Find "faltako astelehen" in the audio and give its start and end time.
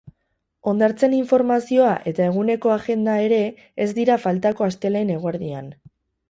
4.25-5.13